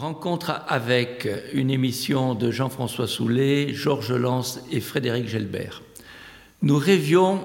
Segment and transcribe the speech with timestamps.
[0.00, 5.82] Rencontre avec une émission de Jean-François Soulet, Georges Lance et Frédéric Gelbert.
[6.62, 7.40] Nous rêvions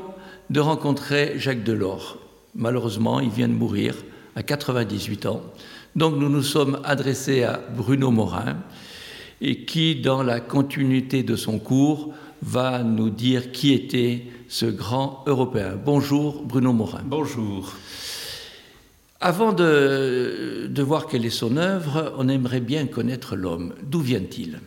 [0.51, 2.19] de rencontrer Jacques Delors.
[2.53, 3.95] Malheureusement, il vient de mourir
[4.35, 5.41] à 98 ans.
[5.95, 8.57] Donc nous nous sommes adressés à Bruno Morin,
[9.41, 12.13] et qui, dans la continuité de son cours,
[12.43, 15.75] va nous dire qui était ce grand Européen.
[15.83, 17.01] Bonjour Bruno Morin.
[17.03, 17.73] Bonjour.
[19.25, 23.73] Avant de, voir quelle est son œuvre, on aimerait bien connaître l'homme.
[23.81, 24.59] D'où vient-il?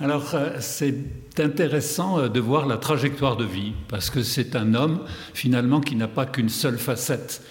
[0.00, 0.94] Alors, euh, c'est
[1.38, 5.00] intéressant euh, de voir la trajectoire de vie, parce que c'est un homme,
[5.34, 7.42] finalement, qui n'a pas qu'une seule facette.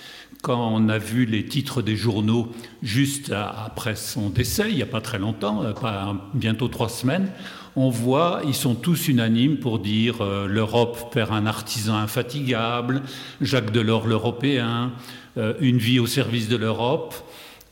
[0.42, 4.88] Quand on a vu les titres des journaux juste après son décès, il n'y a
[4.88, 5.74] pas très longtemps, euh,
[6.34, 7.30] bientôt trois semaines,
[7.76, 13.02] on voit, ils sont tous unanimes pour dire l'Europe perd un artisan infatigable,
[13.42, 14.94] Jacques Delors l'Européen,
[15.60, 17.14] une vie au service de l'Europe,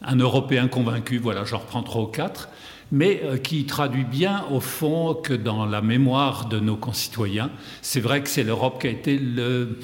[0.01, 2.49] un Européen convaincu, voilà, j'en reprends trois ou quatre
[2.93, 7.49] mais euh, qui traduit bien au fond que dans la mémoire de nos concitoyens,
[7.81, 9.79] c'est vrai que c'est l'Europe qui a été le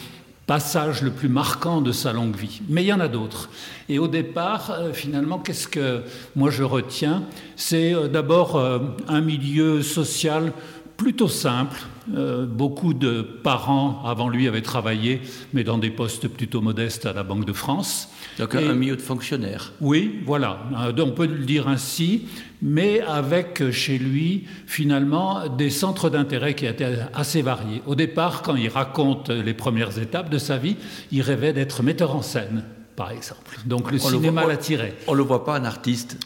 [0.45, 2.61] passage le plus marquant de sa longue vie.
[2.69, 3.49] Mais il y en a d'autres.
[3.87, 6.03] Et au départ, euh, finalement, qu'est-ce que
[6.35, 7.23] moi je retiens?
[7.55, 8.61] C'est euh, d'abord
[9.07, 10.53] un milieu social
[10.99, 11.79] plutôt simple.
[12.07, 15.21] beaucoup de parents avant lui avaient travaillé,
[15.53, 18.09] mais dans des postes plutôt modestes à la Banque de France.
[18.37, 19.71] Donc un milieu de fonctionnaires.
[19.79, 20.59] Oui, voilà,
[20.97, 22.25] on peut le dire ainsi
[22.61, 27.81] mais avec chez lui finalement des centres d'intérêt qui étaient assez variés.
[27.85, 30.75] Au départ, quand il raconte les premières étapes de sa vie,
[31.11, 32.63] il rêvait d'être metteur en scène,
[32.99, 33.57] par exemple.
[33.65, 34.93] Donc le cinéma l'attirait.
[35.07, 36.17] On ne le voit pas un artiste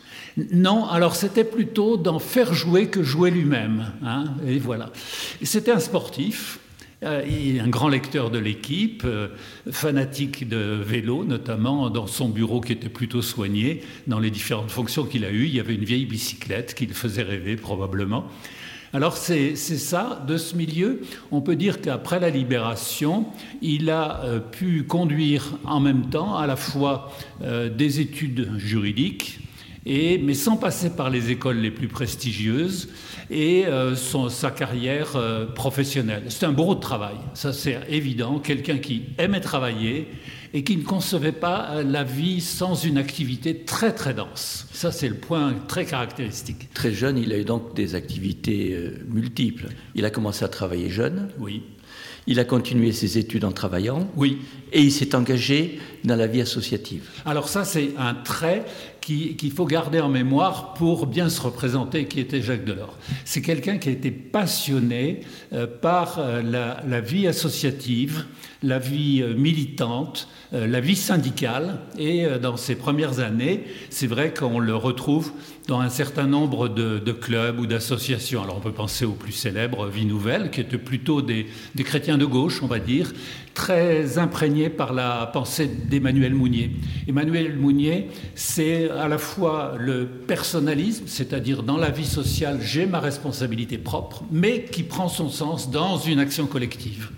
[0.51, 3.91] Non, alors c'était plutôt d'en faire jouer que jouer lui-même.
[4.03, 4.89] Hein, et voilà.
[5.43, 6.57] C'était un sportif,
[7.03, 7.21] euh,
[7.63, 9.27] un grand lecteur de l'équipe, euh,
[9.69, 13.81] fanatique de vélo, notamment dans son bureau qui était plutôt soigné.
[14.07, 16.95] Dans les différentes fonctions qu'il a eues, il y avait une vieille bicyclette qui le
[16.95, 18.25] faisait rêver probablement.
[18.93, 23.25] Alors c'est ça, de ce milieu, on peut dire qu'après la libération,
[23.61, 27.11] il a euh, pu conduire en même temps à la fois
[27.41, 29.39] des études juridiques,
[29.85, 32.89] et, mais sans passer par les écoles les plus prestigieuses,
[33.29, 36.23] et euh, sa carrière euh, professionnelle.
[36.29, 40.07] C'est un bourreau de travail, ça c'est évident, quelqu'un qui aimait travailler
[40.53, 44.67] et qui ne concevait pas euh, la vie sans une activité très très dense.
[44.71, 46.73] Ça c'est le point très caractéristique.
[46.73, 48.77] Très jeune, il a eu donc des activités
[49.07, 49.67] multiples.
[49.95, 51.29] Il a commencé à travailler jeune.
[51.39, 51.63] Oui.
[52.25, 54.07] Il a continué ses études en travaillant.
[54.15, 54.39] Oui.
[54.71, 57.09] Et il s'est engagé dans la vie associative.
[57.25, 58.65] Alors ça, c'est un trait
[59.03, 62.97] qu'il faut garder en mémoire pour bien se représenter qui était Jacques Delors.
[63.25, 65.21] C'est quelqu'un qui a été passionné
[65.51, 68.25] euh, par euh, la, vie associative,
[68.61, 71.79] la vie euh, militante, la vie syndicale.
[71.97, 75.31] Et dans ses premières années, c'est vrai qu'on le retrouve
[75.67, 78.43] dans un certain nombre de, clubs ou d'associations.
[78.43, 82.17] Alors on peut penser au plus célèbre Vie Nouvelle, qui était plutôt des, des chrétiens
[82.17, 83.13] de gauche, on va dire,
[83.53, 86.71] très imprégné par la pensée d'Emmanuel Mounier.
[87.07, 92.99] Emmanuel Mounier, c'est à la fois le personnalisme, c'est-à-dire dans la vie sociale, j'ai ma
[92.99, 97.09] responsabilité propre, mais qui prend son sens dans une action collective.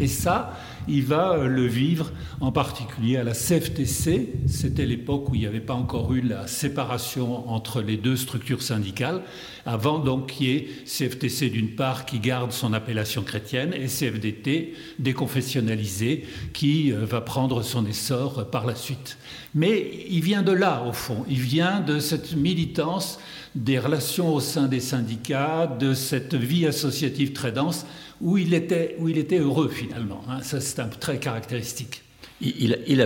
[0.00, 0.58] Et ça,
[0.88, 4.32] il va euh, le vivre en particulier à la CFTC.
[4.46, 8.62] C'était l'époque où il n'y avait pas encore eu la séparation entre les deux structures
[8.62, 9.22] syndicales,
[9.66, 14.74] avant donc qu'il y ait CFTC d'une part qui garde son appellation chrétienne et CFDT
[14.98, 19.18] déconfessionnalisé qui euh, va prendre son essor par la suite.
[19.54, 21.24] Mais il vient de là, au fond.
[21.28, 23.18] Il vient de cette militance
[23.54, 27.86] des relations au sein des syndicats, de cette vie associative très dense
[28.20, 30.22] où il était, où il était heureux finalement.
[30.28, 30.42] Hein.
[30.42, 32.03] Ça, c'est un très caractéristique.
[32.44, 33.00] Il,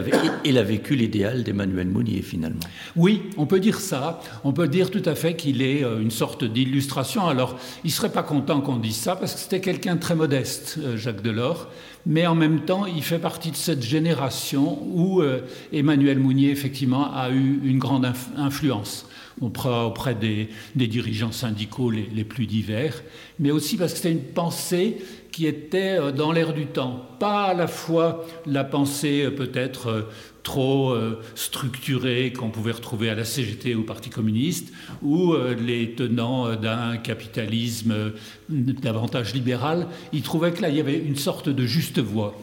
[0.58, 2.60] a vécu l'idéal d'Emmanuel Mounier, finalement.
[2.96, 4.20] Oui, on peut dire ça.
[4.44, 7.26] On peut dire tout à fait qu'il est euh, une sorte d'illustration.
[7.26, 10.78] Alors, il ne serait pas content qu'on dise ça, parce que c'était quelqu'un très modeste,
[10.82, 11.68] euh, Jacques Delors.
[12.06, 15.40] Mais en même temps, il fait partie de cette génération où euh,
[15.72, 19.06] Emmanuel Mounier, effectivement, a eu une grande influence
[19.40, 23.02] auprès des, dirigeants syndicaux les, plus divers,
[23.38, 24.98] mais aussi parce que c'était une pensée
[25.38, 29.86] qui était euh, dans l'air du temps, pas à la fois la pensée euh, peut-être
[29.86, 30.02] euh,
[30.42, 30.96] trop
[31.34, 36.96] structurée qu'on pouvait retrouver à la CGT ou au Parti communiste, ou les tenants d'un
[36.96, 38.12] capitalisme
[38.48, 42.34] davantage libéral, il trouvait que là, il y avait une sorte de juste voie.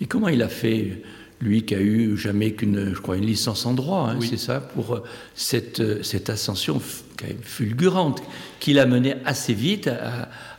[0.00, 1.00] Et comment il a fait
[1.40, 4.58] lui qui a eu jamais qu'une, je crois, une licence en droit, hein, c'est ça,
[4.58, 5.00] pour
[5.36, 6.82] cette, cette ascension
[7.16, 8.20] quand même fulgurante,
[8.58, 9.88] qui l'a mené assez vite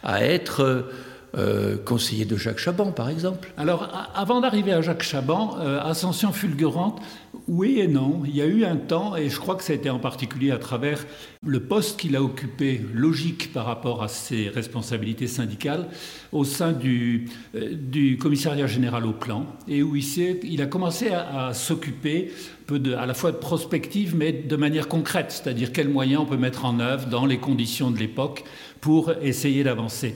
[0.01, 0.87] à, être
[1.37, 6.31] euh, conseiller de Jacques Chaban, par exemple Alors, avant d'arriver à Jacques Chaban, euh, ascension
[6.31, 6.99] fulgurante,
[7.47, 8.23] oui et non.
[8.25, 10.49] Il y a eu un temps, et je crois que ça a été en particulier
[10.49, 11.05] à travers
[11.45, 15.87] le poste qu'il a occupé, logique par rapport à ses responsabilités syndicales,
[16.31, 21.53] au sein du, euh, du commissariat général au plan, et où il, a commencé à,
[21.53, 22.31] s'occuper
[22.97, 26.65] à la fois de prospective, mais de manière concrète, c'est-à-dire quels moyens on peut mettre
[26.65, 28.45] en œuvre dans les conditions de l'époque
[28.81, 30.15] pour essayer d'avancer.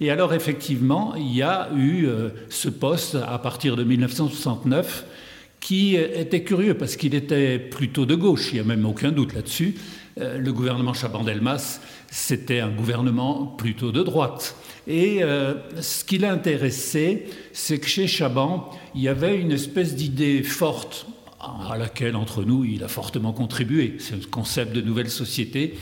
[0.00, 5.04] Et alors effectivement, il y a eu euh, ce poste à partir de 1969
[5.60, 9.34] qui était curieux parce qu'il était plutôt de gauche, il n'y a même aucun doute
[9.34, 9.74] là-dessus.
[10.20, 11.80] Euh, le gouvernement Chaban-Delmas,
[12.10, 14.56] c'était un gouvernement plutôt de droite.
[14.86, 19.94] Et euh, ce qui l'a intéressé, c'est que chez Chaban, il y avait une espèce
[19.94, 21.06] d'idée forte
[21.40, 23.96] à laquelle, entre nous, il a fortement contribué.
[23.98, 25.74] C'est le concept de nouvelle société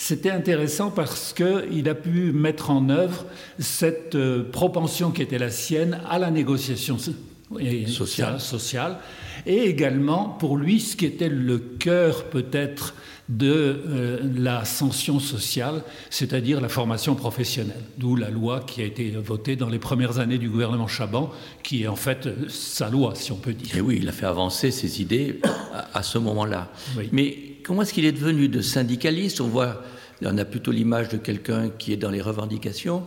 [0.00, 3.26] c'était intéressant parce qu'il a pu mettre en œuvre
[3.58, 6.96] cette euh, propension qui était la sienne à la négociation
[8.38, 8.98] sociale.
[9.44, 12.94] et également pour lui ce qui était le cœur peut-être
[13.28, 19.54] de euh, l'ascension sociale, c'est-à-dire la formation professionnelle, d'où la loi qui a été votée
[19.54, 21.30] dans les premières années du gouvernement Chaban,
[21.62, 23.76] qui est en fait euh, sa loi, si on peut dire.
[23.76, 25.40] Et oui, il a fait avancer ses idées
[25.92, 26.72] à, ce moment-là.
[27.12, 29.40] Mais comment est-ce qu'il est devenu de syndicaliste?
[29.40, 29.82] On voit,
[30.22, 33.06] on a plutôt l'image de quelqu'un qui est dans les revendications,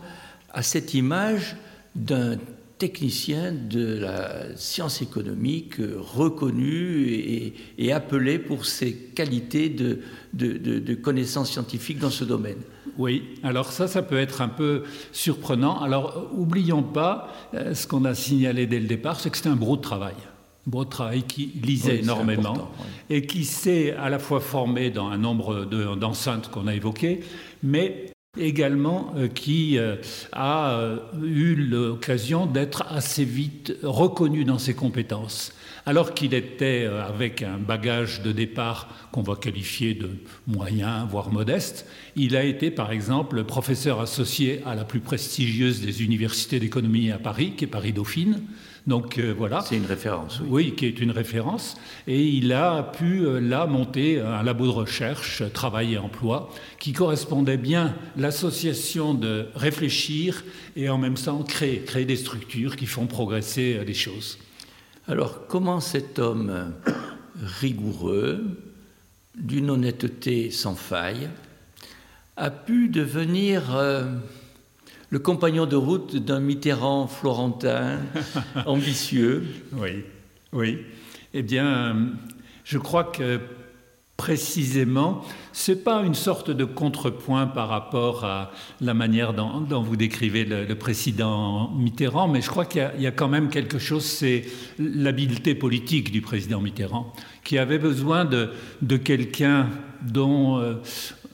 [0.52, 1.56] à cette image
[1.94, 2.36] d'un
[2.78, 10.00] technicien de la science économique reconnu et, appelé pour ses qualités de,
[10.32, 12.58] de, connaissances scientifiques dans ce domaine.
[12.98, 15.80] Oui, alors ça, ça peut être un peu surprenant.
[15.80, 19.56] Alors, oublions pas euh, ce qu'on a signalé dès le départ, c'est que c'était un
[19.56, 19.82] gros de
[20.70, 22.70] travail travail qui lisait énormément
[23.10, 25.64] et qui s'est à la fois formé dans un nombre
[25.96, 27.20] d'enceintes qu'on a évoquées,
[27.62, 29.96] mais également euh, qui euh,
[30.32, 35.52] a euh, eu l'occasion d'être assez vite reconnu dans ses compétences.
[35.86, 40.08] Alors qu'il était avec un bagage de départ qu'on va qualifier de
[40.46, 46.02] moyen, voire modeste, il a été par exemple professeur associé à la plus prestigieuse des
[46.02, 48.40] universités d'économie à Paris, qui est Paris Dauphine,
[48.86, 49.62] donc euh, voilà.
[49.62, 50.40] C'est une référence.
[50.46, 50.74] Oui.
[50.74, 51.76] qui est une référence.
[52.06, 56.92] Et il a pu euh, là monter un labo de recherche, travail et emploi, qui
[56.92, 60.44] correspondait bien l'association de réfléchir
[60.76, 64.38] et en même temps créer, créer des structures qui font progresser euh, les choses.
[65.08, 66.72] Alors comment cet homme
[67.60, 68.44] rigoureux,
[69.34, 71.28] d'une honnêteté sans faille,
[72.36, 73.62] a pu devenir
[75.14, 78.00] le compagnon de route d'un Mitterrand florentin
[78.66, 79.44] ambitieux.
[79.74, 80.02] Oui,
[80.52, 80.78] oui.
[81.32, 82.08] Eh bien,
[82.64, 83.38] je crois que
[84.16, 85.22] précisément,
[85.52, 88.50] ce n'est pas une sorte de contrepoint par rapport à
[88.80, 93.28] la manière dont, vous décrivez le, président Mitterrand, mais je crois qu'il y, a quand
[93.28, 94.42] même quelque chose, c'est
[94.80, 97.12] l'habileté politique du président Mitterrand,
[97.44, 98.50] qui avait besoin de,
[98.82, 99.68] de quelqu'un
[100.02, 100.74] dont euh,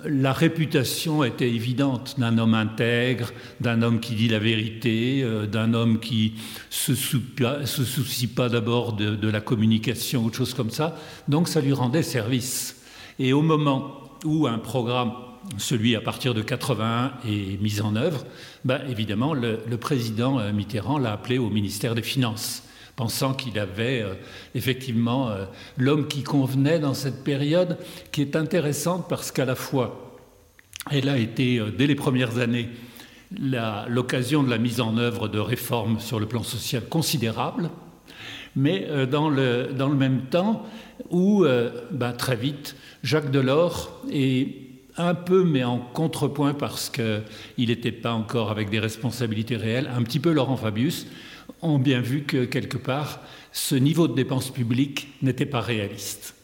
[0.04, 5.74] la réputation était évidente d'un homme intègre, d'un homme qui dit la vérité, euh, d'un
[5.74, 6.34] homme qui
[6.70, 10.96] se, se soucie pas d'abord de, la communication, autre chose comme ça.
[11.28, 12.82] Donc ça lui rendait service.
[13.18, 15.12] Et au moment où un programme,
[15.58, 18.24] celui à partir de 81, est mis en œuvre,
[18.64, 22.62] ben évidemment, le, président euh, Mitterrand l'a appelé au ministère des Finances
[23.00, 24.12] pensant qu'il avait euh,
[24.54, 25.46] effectivement euh,
[25.78, 27.78] l'homme qui convenait dans cette période,
[28.12, 30.18] qui est intéressante parce qu'à la fois,
[30.90, 32.68] elle a été, euh, dès les premières années,
[33.88, 37.70] l'occasion de la mise en œuvre de réformes sur le plan social considérables,
[38.54, 40.66] mais dans le, même temps
[41.10, 41.46] où,
[41.92, 42.74] ben, très vite,
[43.04, 44.48] Jacques Delors est
[44.96, 50.02] un peu, mais en contrepoint parce qu'il n'était pas encore avec des responsabilités réelles, un
[50.02, 51.06] petit peu Laurent Fabius,
[51.62, 53.20] ont bien vu que quelque part,
[53.52, 56.34] ce niveau de dépenses publiques n'était pas réaliste.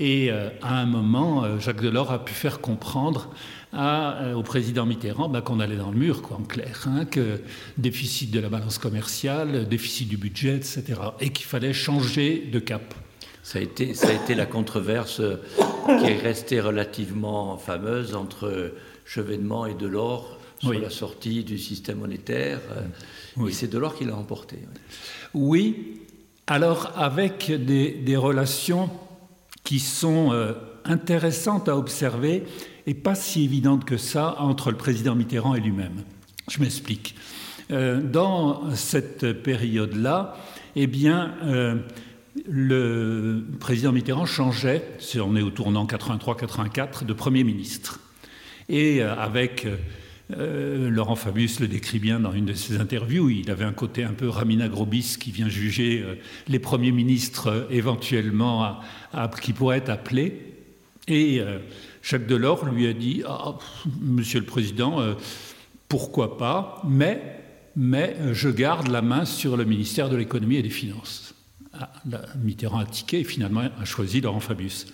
[0.00, 3.30] Et euh, à un moment, euh, Jacques Delors a pu faire comprendre
[3.74, 7.40] euh, au président Mitterrand bah, qu'on allait dans le mur, quoi, en clair, hein, que
[7.76, 10.82] déficit de la balance commerciale, déficit du budget, etc.,
[11.20, 12.94] et qu'il fallait changer de cap.
[13.42, 15.20] Ça a, été, ça a été la controverse
[15.98, 18.72] qui est restée relativement fameuse entre
[19.04, 22.60] Chevènement et Delors sur la sortie du système monétaire.
[23.36, 23.50] Oui.
[23.50, 24.58] Et c'est Delors qui l'a emporté.
[25.34, 26.00] Oui,
[26.46, 28.90] alors avec des, relations
[29.62, 32.44] qui sont euh, intéressantes à observer
[32.86, 36.02] et pas si évidentes que ça entre le président Mitterrand et lui-même.
[36.48, 37.14] Je m'explique.
[37.70, 40.36] Euh, dans cette période-là,
[40.74, 41.76] eh bien, euh,
[42.48, 44.84] le président Mitterrand changeait,
[45.22, 48.00] on est au tournant 83-84, de Premier ministre.
[48.68, 49.66] Et avec
[50.36, 53.30] Laurent Fabius le décrit bien dans une de ses interviews.
[53.30, 56.04] Il avait un côté un peu Ramina Grobis qui vient juger
[56.48, 58.80] les premiers ministres éventuellement
[59.40, 60.54] qui pourraient être appelés.
[61.08, 61.40] Et
[62.02, 63.56] Jacques Delors lui a dit ah,
[64.00, 65.00] Monsieur le Président,
[65.88, 67.40] pourquoi pas, mais,
[67.76, 71.34] mais je garde la main sur le ministère de l'économie et des finances.
[71.78, 71.90] Ah,
[72.42, 74.86] Mitterrand a tiqué et finalement a choisi Laurent Fabius.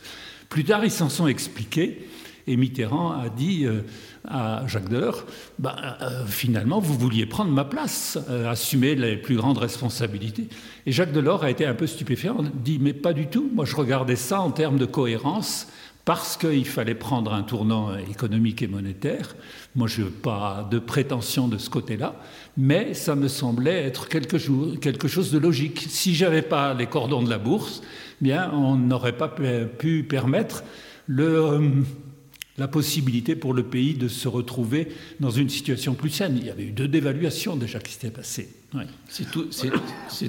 [0.48, 2.06] Plus tard, ils s'en sont expliqués
[2.46, 3.80] et Mitterrand a dit euh,
[4.26, 5.24] à Jacques Delors
[5.58, 10.48] bah, euh, finalement, vous vouliez prendre ma place, euh, assumer les plus grandes responsabilités.
[10.86, 13.64] Et Jacques Delors a été un peu stupéfait, a dit mais pas du tout, moi
[13.64, 15.68] je regardais ça en termes de cohérence
[16.04, 19.34] parce qu'il fallait prendre un tournant économique et monétaire.
[19.74, 22.14] Moi, je n'ai pas de prétention de ce côté-là,
[22.56, 25.84] mais ça me semblait être quelque chose, de logique.
[25.88, 27.82] Si j'avais pas les cordons de la bourse,
[28.20, 30.62] bien, on n'aurait pas pu permettre
[31.08, 31.82] le,
[32.58, 34.88] la possibilité pour le pays de se retrouver
[35.20, 36.38] dans une situation plus saine.
[36.40, 38.48] Il y avait eu deux dévaluations déjà qui s'étaient passées.
[39.08, 39.48] C'est tout,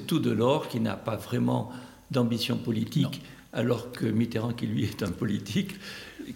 [0.07, 1.71] tout, de l'or qui n'a pas vraiment
[2.11, 3.21] d'ambition politique
[3.53, 5.75] alors que Mitterrand, qui lui est un politique,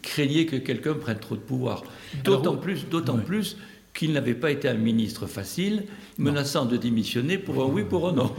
[0.02, 1.84] craignait que quelqu'un prenne trop de pouvoir.
[2.24, 3.58] D'autant plus, d'autant plus
[3.94, 5.84] qu'il n'avait pas été un ministre facile,
[6.18, 8.32] menaçant de démissionner pour un oui, pour un non.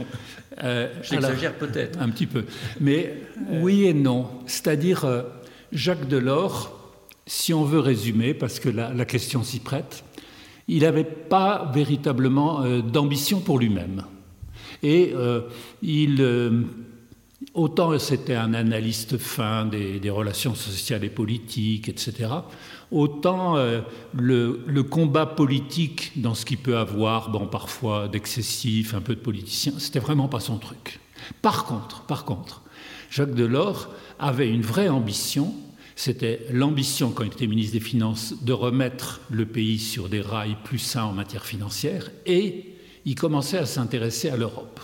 [0.63, 1.99] Euh, J'exagère peut-être.
[2.01, 2.45] Un petit peu.
[2.81, 3.13] Mais
[3.49, 4.27] oui et non.
[4.47, 5.23] C'est-à-dire, euh,
[5.71, 6.82] Jacques Delors,
[7.25, 10.03] si on veut résumer, parce que la, question s'y prête,
[10.67, 14.03] il n'avait pas véritablement euh, d'ambition pour lui-même.
[14.81, 15.13] Et
[15.81, 16.21] il
[17.53, 22.29] Autant c'était un analyste fin des, relations sociales et politiques, etc.,
[22.91, 23.81] autant euh,
[24.13, 29.73] le, combat politique dans ce qu'il peut avoir, bon, parfois d'excessif, un peu de politicien,
[29.77, 30.99] c'était vraiment pas son truc.
[31.41, 32.61] Par contre, par contre,
[33.11, 35.53] Jacques Delors avait une vraie ambition,
[35.95, 40.57] c'était l'ambition, quand il était ministre des Finances, de remettre le pays sur des rails
[40.63, 42.65] plus sains en matière financière, et
[43.05, 44.79] il commençait à s'intéresser à l'Europe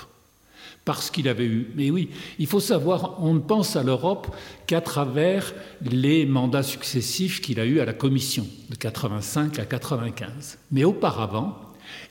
[0.89, 1.67] parce qu'il avait eu.
[1.75, 4.35] Mais oui, il faut savoir, on ne pense à l'Europe
[4.65, 10.57] qu'à travers les mandats successifs qu'il a eus à la Commission, de 85 à 95.
[10.71, 11.55] Mais auparavant,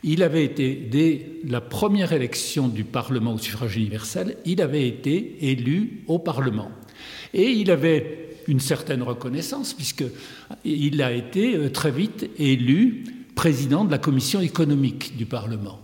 [0.04, 5.36] il avait été, dès la première élection du Parlement au suffrage universel, il avait été
[5.40, 6.70] élu au Parlement.
[7.34, 13.04] Et il avait une certaine reconnaissance, puisqu'il a été euh, très vite élu
[13.36, 15.78] président de la Commission économique du Parlement.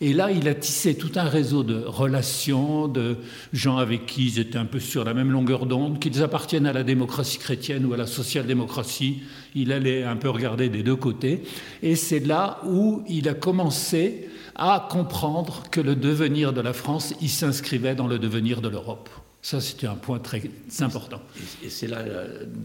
[0.00, 3.16] Et là, il a tissé tout un réseau de relations, de
[3.52, 6.72] gens avec qui ils étaient un peu sur la même longueur d'onde, qu'ils appartiennent à
[6.72, 9.22] la démocratie chrétienne ou à la social-démocratie.
[9.54, 11.42] Il allait un peu regarder des deux côtés.
[11.82, 17.14] Et c'est là où il a commencé à comprendre que le devenir de la France,
[17.20, 19.08] il s'inscrivait dans le devenir de l'Europe.
[19.42, 20.42] Ça, c'était un point très
[20.80, 21.22] important.
[21.62, 22.04] Et c'est là,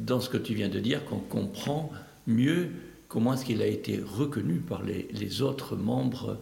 [0.06, 1.92] dans ce que tu viens de dire, qu'on comprend
[2.28, 2.70] mieux
[3.08, 6.38] comment est-ce qu'il a été reconnu par les, les autres membres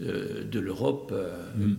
[0.00, 1.10] euh, de l'Europe.
[1.12, 1.76] Euh, mm.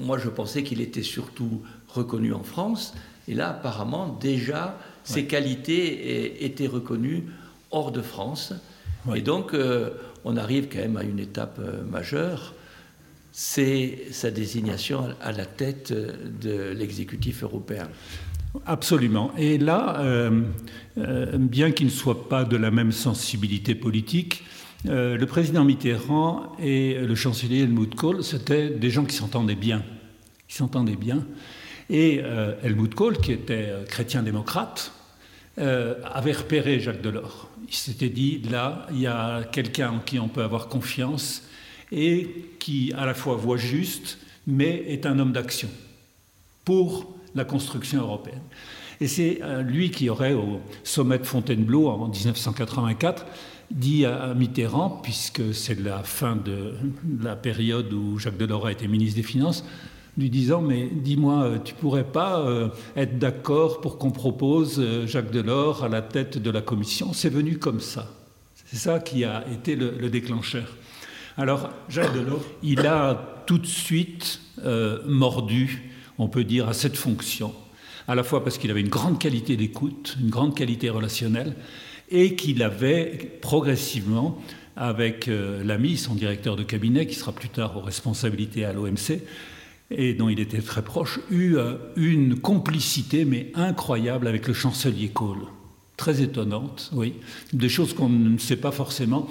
[0.00, 2.94] Moi, je pensais qu'il était surtout reconnu en France.
[3.26, 7.24] Et là, apparemment, déjà, ses qualités étaient reconnues
[7.70, 8.52] hors de France.
[9.14, 9.90] Et donc, euh,
[10.24, 11.58] on arrive quand même à une étape
[11.90, 12.54] majeure.
[13.40, 17.88] C'est sa désignation à la tête de l'exécutif européen.
[18.66, 19.30] Absolument.
[19.38, 20.02] Et là,
[20.96, 24.42] bien qu'il ne soit pas de la même sensibilité politique,
[24.86, 29.82] euh, le président Mitterrand et le chancelier Helmut Kohl, c'était des gens qui s'entendaient bien.
[30.46, 31.26] Qui s'entendaient bien.
[31.90, 34.92] Et euh, Helmut Kohl, qui était euh, chrétien-démocrate,
[35.56, 37.50] avait repéré Jacques Delors.
[37.66, 41.42] Il s'était dit, là, il y a quelqu'un en qui on peut avoir confiance
[41.92, 42.28] et
[42.58, 45.68] qui à la fois voit juste, mais est un homme d'action
[46.64, 48.42] pour la construction européenne.
[49.00, 53.26] Et c'est lui qui aurait, au sommet de Fontainebleau en 1984,
[53.70, 56.74] dit à Mitterrand, puisque c'est la fin de
[57.22, 59.64] la période où Jacques Delors a été ministre des Finances,
[60.16, 65.06] lui disant Mais dis-moi, euh, tu pourrais pas euh, être d'accord pour qu'on propose euh,
[65.06, 67.12] Jacques Delors à la tête de la commission?
[67.12, 68.10] C'est venu comme ça.
[68.66, 70.76] C'est ça qui a été le, déclencheur.
[71.38, 74.40] Alors, Jacques Delors, il a tout de suite
[75.06, 77.54] mordu, on peut dire, à cette fonction,
[78.08, 81.54] à la fois parce qu'il avait une grande qualité d'écoute, une grande qualité relationnelle,
[82.10, 84.42] et qu'il avait progressivement,
[84.74, 89.20] avec euh, l'ami, son directeur de cabinet, qui sera plus tard aux responsabilités à l'OMC,
[89.92, 95.10] et dont il était très proche, eu euh, une complicité, mais incroyable, avec le chancelier
[95.10, 95.38] Kohl.
[95.96, 97.14] Très étonnante, oui.
[97.52, 99.28] Des choses qu'on ne sait pas forcément.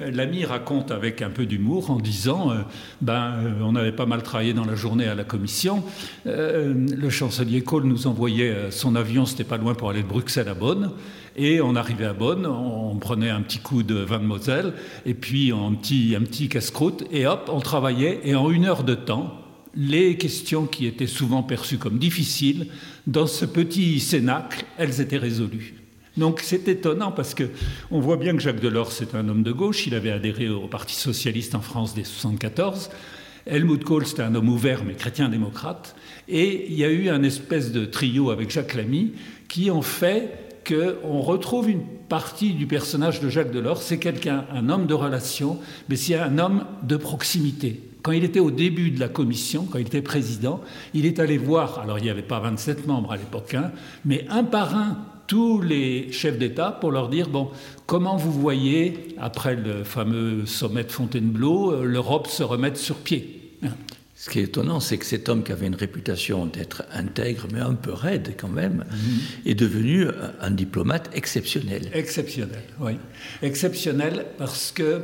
[0.00, 2.62] Euh, l'ami raconte avec un peu d'humour en disant euh,
[3.00, 5.84] ben, euh, on avait pas mal travaillé dans la journée à la commission.
[6.24, 10.54] le chancelier Kohl nous envoyait son avion, c'était pas loin pour aller de Bruxelles à
[10.54, 10.92] Bonn.
[11.36, 14.72] Et on arrivait à Bonn, on prenait un petit coup de vin de Moselle,
[15.04, 18.84] et puis un petit, un petit casse-croûte, et hop, on travaillait, et en une heure
[18.84, 19.34] de temps,
[19.74, 22.68] les questions qui étaient souvent perçues comme difficiles,
[23.06, 25.85] dans ce petit cénacle, elles étaient résolues.
[26.16, 27.44] Donc c'est étonnant parce que
[27.90, 29.86] on voit bien que Jacques Delors c'est un homme de gauche.
[29.86, 32.90] Il avait adhéré au Parti socialiste en France dès 74.
[33.46, 35.94] Helmut Kohl c'était un homme ouvert mais chrétien-démocrate.
[36.28, 39.12] Et il y a eu un espèce de trio avec Jacques Lamy
[39.48, 43.82] qui ont fait qu'on retrouve une partie du personnage de Jacques Delors.
[43.82, 45.58] C'est quelqu'un, un homme de relation,
[45.88, 47.80] mais c'est un homme de proximité.
[48.02, 50.60] Quand il était au début de la commission, quand il était président,
[50.94, 53.72] il est allé voir, alors il n'y avait pas 27 membres à l'époque, hein,
[54.04, 57.50] mais un par un tous les chefs d'État pour leur dire bon,
[57.86, 63.58] comment vous voyez, après le fameux sommet de Fontainebleau, euh, l'Europe se remettre sur pied
[63.62, 63.70] hein?
[64.16, 67.60] ce qui est étonnant, c'est que cet homme qui avait une réputation d'être intègre, mais
[67.60, 69.18] un peu raide quand même, mhm.
[69.44, 70.06] est devenu
[70.40, 71.90] un diplomate exceptionnel.
[71.92, 72.92] Exceptionnel, oui.
[73.42, 75.02] Exceptionnel parce que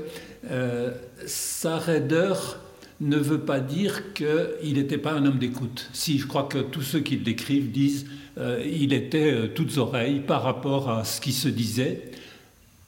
[0.51, 0.93] euh,
[1.27, 2.59] sa raideur
[3.03, 5.91] ne veut pas dire qu'il n'était pas un homme d'écoute.
[5.93, 8.07] Si, je crois que tous ceux qui le décrivent disent
[8.39, 12.11] euh, il était euh, toutes oreilles par rapport à ce qui se disait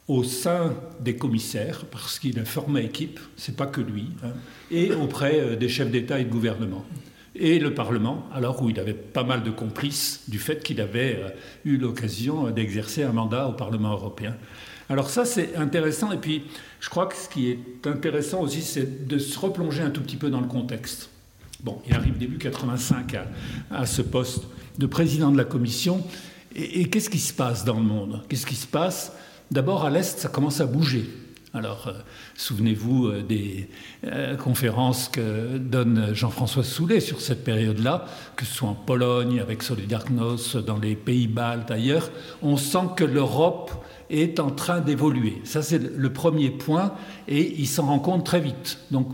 [0.09, 4.33] au sein des commissaires, parce qu'il a formé équipe, c'est pas que lui, hein,
[4.71, 6.85] et auprès euh, des chefs d'État et de gouvernement.
[7.37, 11.35] Et le Parlement, alors où il avait pas mal de complices du fait qu'il avait
[11.65, 14.37] eu l'occasion d'exercer un mandat au Parlement européen.
[14.89, 16.13] Alors ça, c'est intéressant.
[16.13, 16.45] Et puis,
[16.79, 20.15] je crois que ce qui est intéressant aussi, c'est de se replonger un tout petit
[20.15, 21.11] peu dans le contexte.
[21.65, 23.27] Bon, il arrive début 85 à,
[23.73, 24.45] à ce poste
[24.79, 26.03] de président de la commission.
[26.55, 28.23] Et, qu'est-ce qui se passe dans le monde?
[28.29, 29.13] Qu'est-ce qui se passe?
[29.51, 31.05] D'abord, à l'Est, ça commence à bouger.
[31.53, 31.93] Alors, euh,
[32.35, 33.69] souvenez-vous euh, des
[34.07, 39.63] euh, conférences que donne Jean-François Soulet sur cette période-là, que ce soit en Pologne, avec
[39.63, 42.11] Solidarność, dans les pays baltes, ailleurs.
[42.43, 43.71] On sent que l'Europe
[44.11, 45.41] est en train d'évoluer.
[45.45, 46.93] Ça, c'est le premier point,
[47.29, 48.79] et il s'en rend compte très vite.
[48.91, 49.09] Donc,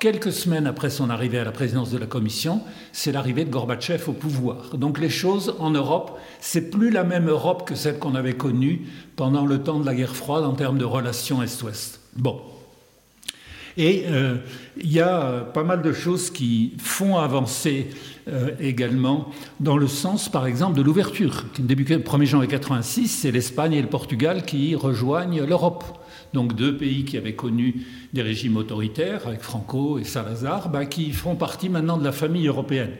[0.00, 4.08] quelques semaines après son arrivée à la présidence de la Commission, c'est l'arrivée de Gorbatchev
[4.08, 4.76] au pouvoir.
[4.76, 8.86] Donc les choses en Europe, c'est plus la même Europe que celle qu'on avait connue
[9.14, 12.00] pendant le temps de la guerre froide en termes de relations Est-Ouest.
[12.16, 12.40] Bon.
[13.76, 14.36] Et euh,
[14.78, 17.90] il y a pas mal de choses qui font avancer
[18.26, 21.44] euh, également dans le sens, par exemple, de l'ouverture.
[21.58, 25.84] Début 1er janvier 86, c'est l'Espagne et le Portugal qui rejoignent l'Europe
[26.32, 31.12] donc deux pays qui avaient connu des régimes autoritaires, avec Franco et Salazar, bah, qui
[31.12, 32.92] font partie maintenant de la famille européenne.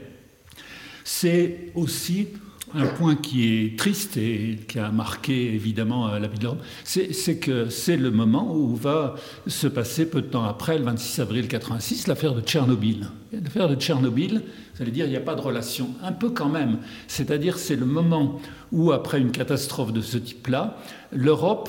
[1.05, 2.29] C'est aussi
[2.75, 7.39] un point qui est triste et qui a marqué évidemment la vie de l'Europe, c'est
[7.39, 9.17] que c'est le moment où va
[9.47, 13.09] se passer peu de temps après, le 26 avril 86, l'affaire de Tchernobyl.
[13.33, 14.43] L'affaire de Tchernobyl,
[14.75, 16.79] ça veut dire il n'y a pas de relation, un peu quand même.
[17.09, 18.41] C'est-à-dire c'est le moment
[18.73, 20.79] où, après une catastrophe de ce type-là,
[21.13, 21.69] l'Europe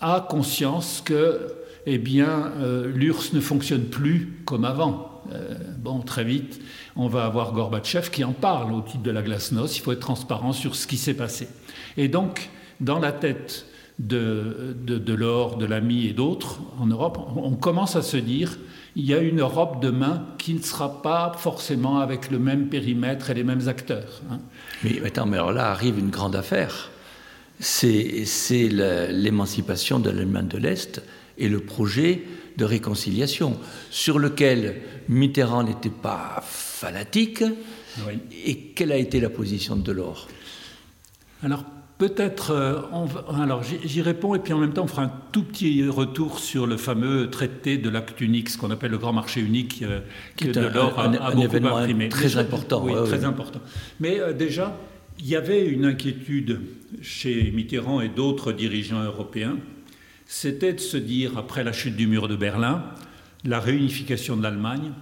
[0.00, 1.54] a conscience que
[1.86, 5.22] eh bien, euh, l'URSS ne fonctionne plus comme avant.
[5.32, 6.60] Euh, bon, très vite,
[6.96, 9.76] on va avoir Gorbatchev qui en parle au titre de la glasnost.
[9.76, 11.48] Il faut être transparent sur ce qui s'est passé.
[11.96, 13.66] Et donc, dans la tête
[13.98, 18.58] de, de, de l'or, de l'ami et d'autres en Europe, on commence à se dire
[18.96, 23.30] il y a une Europe demain qui ne sera pas forcément avec le même périmètre
[23.30, 24.22] et les mêmes acteurs.
[24.30, 24.38] Hein.
[24.82, 26.90] Mais attends, mais alors là arrive une grande affaire
[27.60, 31.02] c'est l'émancipation de l'Allemagne de l'Est
[31.38, 32.22] et le projet
[32.56, 33.58] de réconciliation,
[33.90, 34.76] sur lequel
[35.08, 37.42] Mitterrand n'était pas fanatique.
[38.46, 40.28] Et quelle a été la position de Delors?
[41.42, 41.64] Alors,
[41.98, 42.50] peut-être.
[42.50, 42.80] Euh,
[43.40, 46.66] alors, j'y réponds, et puis en même temps, on fera un tout petit retour sur
[46.66, 50.00] le fameux traité de l'acte unique, ce qu'on appelle le grand marché unique, euh,
[50.36, 52.84] qui que Delors un, a, événement Très important.
[52.84, 53.60] Oui, très important.
[54.00, 54.76] Mais euh, déjà,
[55.18, 56.60] il y avait une inquiétude
[57.02, 59.58] chez Mitterrand et d'autres dirigeants européens,
[60.26, 62.84] c'était de se dire, après la chute du mur de Berlin,
[63.44, 64.92] la réunification de l'Allemagne,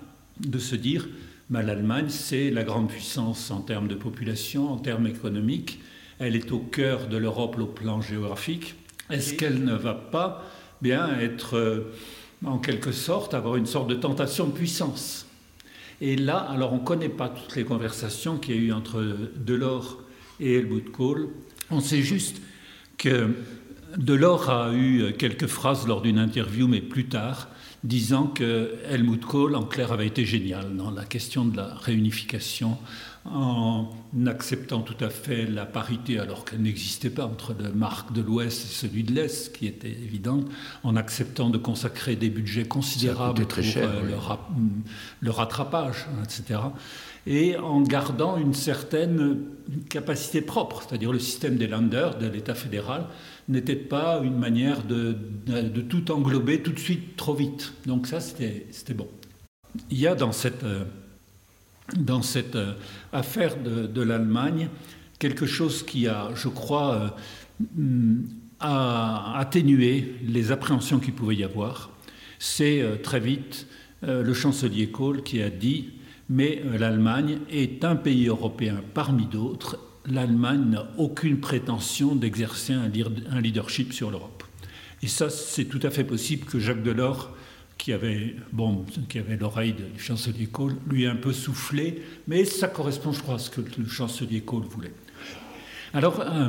[0.41, 1.09] de se dire,
[1.49, 5.81] bah, l'Allemagne, c'est la grande puissance en termes de population, en termes économiques,
[6.19, 8.75] elle est au cœur de l'Europe au plan géographique.
[9.11, 10.45] Est-ce qu'elle ne va pas
[10.81, 11.93] bien être, euh,
[12.45, 15.27] en quelque sorte, avoir une sorte de tentation de puissance?
[16.03, 19.17] Et là, alors on ne connaît pas toutes les conversations qu'il y a eu entre
[19.37, 20.03] Delors
[20.41, 21.29] et Helmut Kohl.
[21.71, 22.43] On sait juste
[22.99, 23.31] que
[23.97, 27.47] Delors a eu quelques phrases lors d'une interview, mais plus tard,
[27.85, 32.79] disant que Helmut Kohl, en clair, avait été génial dans la question de la réunification,
[33.25, 33.89] en
[34.27, 38.65] acceptant tout à fait la parité alors qu'elle n'existait pas entre le marque de l'Ouest
[38.65, 40.41] et celui de l'Est, qui était évident,
[40.83, 44.11] en acceptant de consacrer des budgets considérables très pour cher, euh, oui.
[44.11, 44.49] le, ra-
[45.21, 46.61] le rattrapage, etc.
[47.27, 49.39] Et en gardant une certaine
[49.89, 53.07] capacité propre, c'est-à-dire le système des Länder, de l'État fédéral,
[53.49, 57.73] n'était pas une manière de, de- de tout englober tout de suite trop vite.
[57.87, 59.07] Donc ça, c'était c'était bon.
[59.91, 60.85] Il y a dans cette, euh,
[61.97, 62.75] dans cette euh,
[63.13, 64.69] affaire de, l'Allemagne
[65.19, 67.15] quelque chose qui a, je crois,
[67.79, 68.15] euh,
[68.61, 71.91] a atténué les appréhensions qu'il pouvait y avoir.
[72.39, 73.67] C'est euh, très vite
[74.05, 75.91] le chancelier Kohl qui a dit
[76.29, 79.79] mais l'Allemagne est un pays européen parmi d'autres.
[80.07, 84.43] L'Allemagne n'a aucune prétention d'exercer un leadership sur l'Europe.
[85.03, 87.31] Et ça, c'est tout à fait possible que Jacques Delors,
[87.79, 92.45] qui avait, bon, qui avait l'oreille du chancelier Kohl, lui ait un peu soufflé, mais
[92.45, 94.93] ça correspond, je crois, à ce que le chancelier Kohl voulait.
[95.95, 96.49] Alors, euh,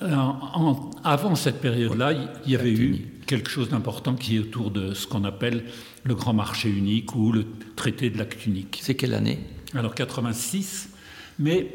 [0.00, 0.06] en-
[0.54, 2.12] en- avant cette période-là,
[2.44, 5.64] il y avait eu quelque chose d'important qui est autour de ce qu'on appelle
[6.04, 8.80] le grand marché unique ou le traité de l'acte unique.
[8.82, 9.38] C'est quelle année?
[9.74, 10.90] Alors 86,
[11.38, 11.70] mais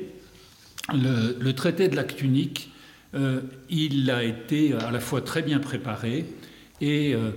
[0.93, 2.71] le, le traité de l'acte unique,
[3.13, 6.25] euh, il a été à la fois très bien préparé
[6.82, 7.32] et euh,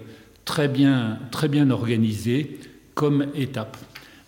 [0.48, 2.58] très, bien, très bien organisé
[2.94, 3.76] comme étape.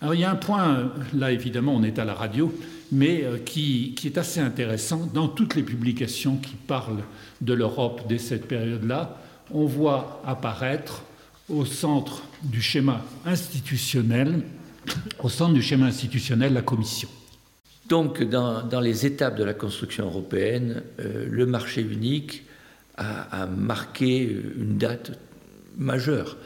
[0.01, 2.53] Alors il y a un point, euh, là évidemment on est à la radio,
[2.91, 5.09] mais euh, qui, qui est assez intéressant.
[5.15, 7.03] Dans toutes les publications qui parlent
[7.41, 9.17] de l'Europe dès cette période-là,
[9.51, 11.01] on voit apparaître
[11.49, 14.43] au centre du schéma institutionnel,
[15.23, 17.09] au centre du schéma institutionnel, la Commission.
[17.89, 22.43] Donc, dans, dans les étapes de la construction européenne, euh, le marché unique
[22.95, 24.21] a, a marqué
[24.55, 25.17] une date
[25.77, 26.37] majeure.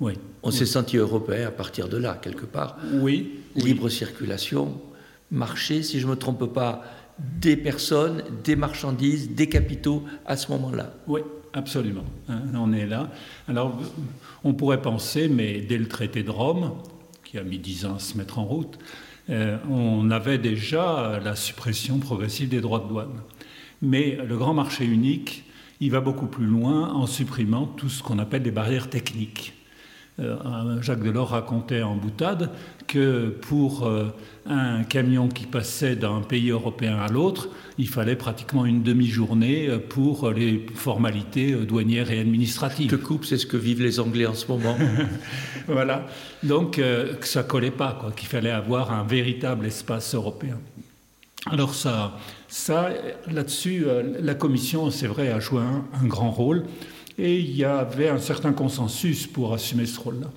[0.00, 0.14] Oui.
[0.42, 2.76] On s'est senti européen à partir de là, quelque part.
[2.92, 3.40] Oui.
[3.56, 4.80] Libre circulation,
[5.30, 6.82] marché, si je ne me trompe pas,
[7.18, 10.92] des personnes, des marchandises, des capitaux à ce moment-là.
[11.06, 11.20] Oui,
[11.52, 12.04] absolument.
[12.28, 13.10] Hein, on est là.
[13.48, 13.80] Alors,
[14.42, 16.72] on pourrait penser, mais dès le traité de Rome,
[17.24, 18.78] qui a mis dix ans à se mettre en route,
[19.30, 23.20] euh, on avait déjà la suppression progressive des droits de douane.
[23.80, 25.43] Mais le grand marché unique,
[25.80, 29.54] il va beaucoup plus loin en supprimant tout ce qu'on appelle des barrières techniques.
[30.20, 32.50] Euh, Jacques Delors racontait en boutade
[32.86, 34.14] que pour euh,
[34.46, 40.30] un camion qui passait d'un pays européen à l'autre, il fallait pratiquement une demi-journée pour
[40.30, 42.90] les formalités douanières et administratives.
[42.90, 44.76] Je te coupe, c'est ce que vivent les Anglais en ce moment.
[45.66, 46.06] voilà.
[46.44, 50.58] Donc, euh, que ça collait pas, quoi, qu'il fallait avoir un véritable espace européen.
[51.46, 52.90] Alors ça, ça
[53.30, 56.64] là-dessus, euh, la Commission, c'est vrai, a joué un, un, grand rôle
[57.18, 60.28] et il y avait un certain consensus pour assumer ce rôle-là.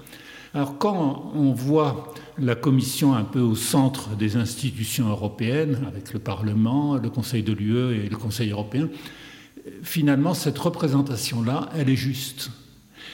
[0.54, 6.20] Alors quand on voit la Commission un peu au centre des institutions européennes, avec le
[6.20, 8.90] Parlement, le Conseil de l'UE et le Conseil européen,
[9.84, 12.52] finalement, cette représentation-là, elle est juste.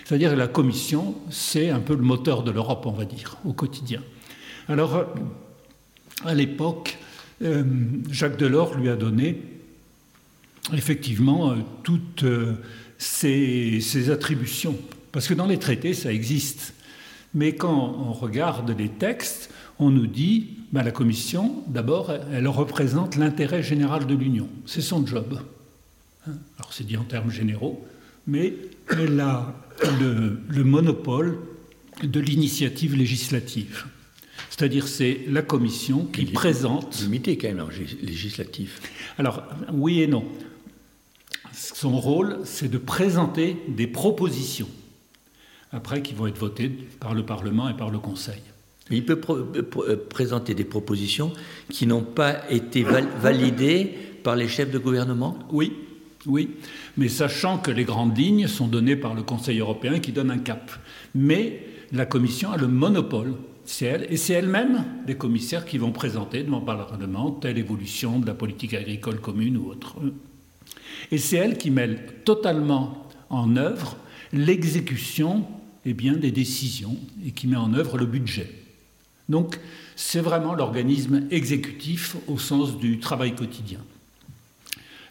[0.04, 3.54] C'est-à-dire que la Commission, c'est un peu le moteur de l'Europe, on va dire, au
[3.54, 4.02] quotidien.
[4.68, 5.06] Alors,
[6.26, 6.98] à l'époque,
[7.42, 7.64] euh,
[8.10, 9.42] Jacques Delors lui a donné
[10.74, 12.54] effectivement euh, toutes euh,
[12.98, 14.78] ses, ses, attributions.
[15.12, 16.74] Parce que dans les traités, ça existe.
[17.34, 23.16] Mais quand on regarde les textes, on nous dit, ben, la Commission, d'abord, elle représente
[23.16, 24.48] l'intérêt général de l'Union.
[24.66, 25.40] C'est son job.
[26.26, 27.86] Alors c'est dit en termes généraux,
[28.28, 28.54] mais
[28.90, 29.54] elle a
[30.00, 31.40] le monopole
[32.02, 33.86] de l'initiative législative.
[34.56, 37.02] C'est-à-dire c'est la Commission qui présente...
[37.02, 37.66] Limité quand même,
[38.04, 38.82] législatif.
[39.18, 40.24] Alors, oui et non.
[41.52, 44.70] Son rôle, c'est de présenter des propositions,
[45.72, 48.44] après qui vont être votées par le Parlement et par le Conseil.
[48.92, 49.38] Il peut pr
[49.72, 51.34] pr présenter des propositions
[51.72, 55.40] qui n'ont pas été val validées par les chefs de gouvernement?
[55.52, 55.74] Oui,
[56.28, 56.52] oui,
[56.96, 60.38] mais sachant que les grandes lignes sont données par le Conseil européen qui donne un
[60.38, 60.72] cap.
[61.16, 63.34] Mais la Commission a le monopole,
[63.66, 68.20] c'est elle, et c'est elle-même des commissaires qui vont présenter devant le Parlement telle évolution
[68.20, 69.96] de la politique agricole commune ou autre.
[71.12, 73.98] Et c'est elle qui mêle totalement en œuvre
[74.32, 75.46] l'exécution
[75.86, 78.50] eh bien, des décisions et qui met en œuvre le budget.
[79.30, 79.60] Donc
[79.96, 83.80] c'est vraiment l'organisme exécutif au sens du travail quotidien.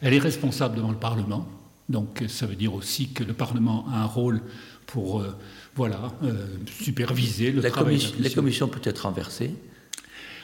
[0.00, 1.46] Elle est responsable devant le Parlement,
[1.88, 4.42] donc ça veut dire aussi que le Parlement a un rôle
[4.86, 5.36] pour euh,
[5.74, 6.46] voilà, euh,
[6.80, 7.98] superviser le la travail.
[7.98, 9.54] Commission, la commission peut être renversée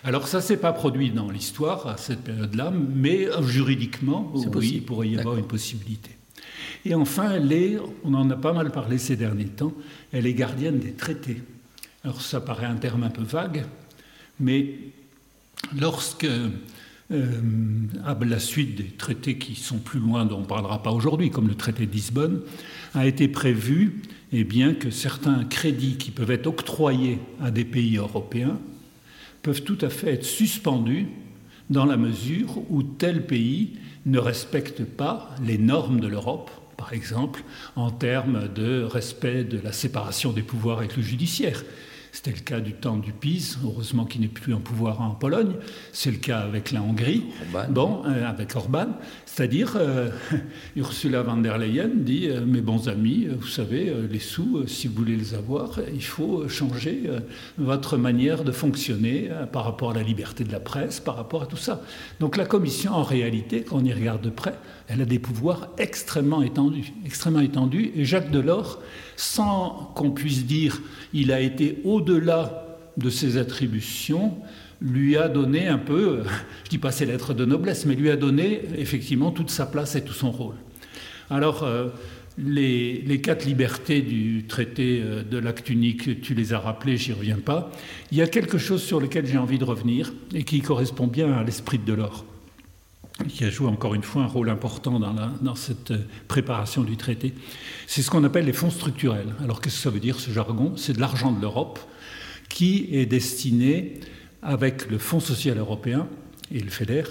[0.05, 4.77] alors ça s'est pas produit dans l'histoire à cette période-là, mais juridiquement, oui, possible.
[4.77, 6.11] il pourrait y avoir une possibilité.
[6.85, 9.73] Et enfin, elle est, on en a pas mal parlé ces derniers temps,
[10.13, 11.43] elle est gardienne des traités.
[12.05, 13.65] Alors ça paraît un terme un peu vague,
[14.39, 14.75] mais
[15.79, 16.29] lorsque,
[17.11, 17.41] euh,
[18.05, 21.31] à la suite des traités qui sont plus loin, dont on ne parlera pas aujourd'hui,
[21.31, 22.41] comme le traité de Lisbonne,
[22.95, 27.97] a été prévu eh bien, que certains crédits qui peuvent être octroyés à des pays
[27.97, 28.59] européens
[29.43, 31.07] peuvent tout à fait être suspendus
[31.71, 37.43] dans la mesure où tel pays ne respecte pas les normes de l'Europe, par exemple
[37.77, 41.65] en termes de respect de la séparation des pouvoirs avec le judiciaire.
[42.13, 45.55] C'était le cas du temps du PIS, heureusement qu'il n'est plus en pouvoir en Pologne.
[45.93, 47.25] C'est le cas avec la Hongrie,
[47.69, 48.89] bon, euh, avec Orban.
[49.27, 50.11] C'est-à-dire, euh,
[50.77, 54.95] Ursula von der Leyen dit euh, Mes bons amis, vous savez, les sous, si vous
[54.95, 57.05] voulez les avoir, il faut changer
[57.57, 61.47] votre manière de fonctionner par rapport à la liberté de la presse, par rapport à
[61.47, 61.83] tout ça.
[62.21, 64.55] Donc la Commission, en réalité, quand on y regarde de près,
[64.89, 67.93] elle a des pouvoirs extrêmement étendus, extrêmement étendus.
[67.95, 68.81] Et Jacques Delors,
[69.19, 70.81] sans qu'on puisse dire
[71.13, 74.37] il a été au-delà de ses attributions,
[74.81, 76.23] lui a donné un peu,
[76.65, 79.97] je dis pas ses lettres de noblesse, mais lui a donné effectivement toute sa place
[79.97, 80.55] et tout son rôle.
[81.31, 81.89] Alors, euh,
[82.39, 87.13] les, les, quatre libertés du traité euh, de l'acte unique, tu les as rappelées, j'y
[87.13, 87.73] reviens pas.
[88.13, 91.33] Il y a quelque chose sur lequel j'ai envie de revenir et qui correspond bien
[91.33, 92.25] à l'esprit de Delors
[93.27, 97.35] qui a joué encore une fois un rôle important dans, cette euh, préparation du traité.
[97.87, 99.35] C'est ce qu'on appelle les fonds structurels.
[99.43, 100.75] Alors qu'est-ce que ça veut dire ce jargon?
[100.77, 101.81] C'est de l'argent de l'Europe
[102.49, 103.95] qui est destiné,
[104.43, 106.07] avec le Fonds social européen
[106.53, 107.03] et le FEDER,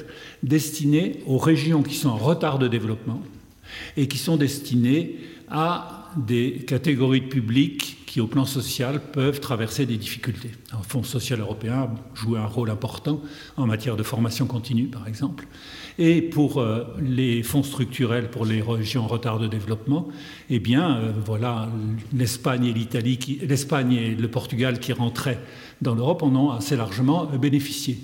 [0.43, 3.21] destiné aux régions qui sont en retard de développement
[3.97, 5.17] et qui sont destinées
[5.49, 10.51] à des catégories de publics au plan social, peuvent traverser des difficultés.
[10.71, 13.21] Le Fonds social européen joue un rôle important
[13.57, 15.47] en matière de formation continue, par exemple.
[15.99, 20.07] Et pour euh, les fonds structurels pour les régions en retard de développement,
[20.49, 21.69] eh bien, euh, voilà,
[22.13, 25.39] l'Espagne et l'Italie, l'Espagne et le Portugal qui rentraient
[25.81, 27.97] dans l'Europe en ont assez largement bénéficié.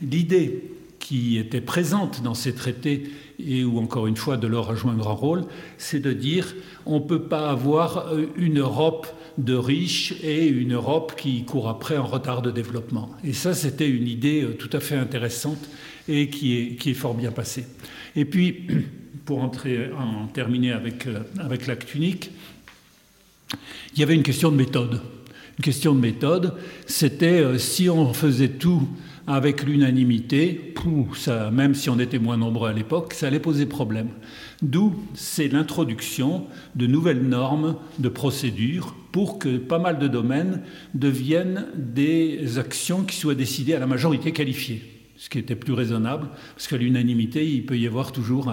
[0.00, 0.62] L'idée
[1.00, 3.10] qui était présente dans ces traités
[3.44, 5.44] et où encore une fois Delors a joué un grand rôle,
[5.76, 6.54] c'est de dire
[6.86, 9.08] on ne peut pas avoir euh, une Europe
[9.44, 13.10] de riches et une Europe qui court après en retard de développement.
[13.24, 15.68] Et ça, c'était une idée tout à fait intéressante
[16.08, 17.64] et qui est, qui est fort bien passé.
[18.16, 18.66] Et puis,
[19.24, 22.30] pour entrer, en terminer avec, euh, avec l'acte unique,
[23.94, 25.00] il y avait une question de méthode.
[25.58, 26.54] Une question de méthode,
[26.86, 28.88] c'était euh, si on faisait tout
[29.26, 30.74] avec l'unanimité,
[31.52, 34.08] même si on était moins nombreux à l'époque, ça allait poser problème.
[34.62, 40.62] D'où c'est l'introduction de nouvelles normes de procédure pour que pas mal de domaines
[40.94, 44.82] deviennent des actions qui soient décidées à la majorité qualifiée
[45.20, 48.50] ce qui était plus raisonnable, parce qu'à l'unanimité, il peut y avoir toujours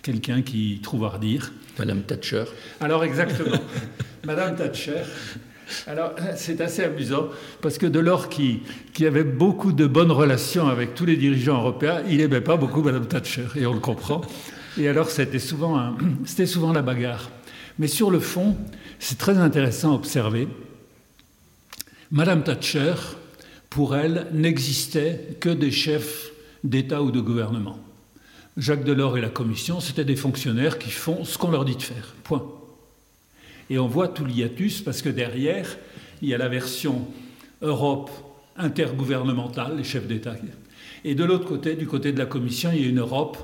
[0.00, 1.52] quelqu'un qui trouve à redire.
[1.78, 2.44] Madame Thatcher.
[2.80, 3.58] Alors exactement,
[4.24, 5.02] Madame Thatcher.
[5.86, 7.28] Alors c'est assez amusant,
[7.60, 8.60] parce que Delors, qui,
[8.94, 12.82] qui avait beaucoup de bonnes relations avec tous les dirigeants européens, il n'aimait pas beaucoup
[12.82, 14.22] Madame Thatcher, et on le comprend.
[14.78, 17.30] Et alors c'était souvent, c'était souvent la bagarre.
[17.78, 18.56] Mais sur le fond,
[18.98, 20.48] c'est très intéressant à observer.
[22.10, 22.94] Madame Thatcher,
[23.68, 26.30] pour elle, n'existaient que des chefs
[26.64, 27.78] d'État ou de gouvernement.
[28.56, 31.82] Jacques Delors et la Commission, c'était des fonctionnaires qui font ce qu'on leur dit de
[31.82, 32.14] faire.
[32.24, 32.44] Point.
[33.68, 35.76] Et on voit tout l'hiatus parce que derrière,
[36.22, 37.06] il y a la version
[37.60, 38.10] Europe
[38.56, 40.36] intergouvernementale, les chefs d'État.
[41.04, 43.36] Et de l'autre côté, du côté de la Commission, il y a une Europe